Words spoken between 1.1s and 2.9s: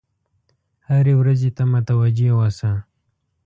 ورځې ته متوجه اوسه.